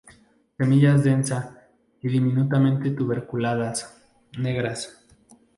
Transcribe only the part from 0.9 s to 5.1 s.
densa y diminutamente tuberculadas, negras.